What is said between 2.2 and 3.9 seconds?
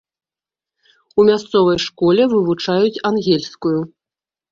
вывучаюць ангельскую.